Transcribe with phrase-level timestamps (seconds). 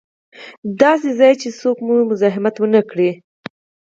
[0.81, 3.11] داسې ځای چې څوک مو مزاحمت و نه کړي.